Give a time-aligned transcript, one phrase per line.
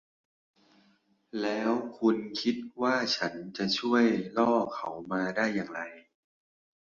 [1.41, 4.05] แล้วคุณคิดว่าฉันจะช่วย
[4.37, 5.81] ล่อเขามาได้อย่างไร?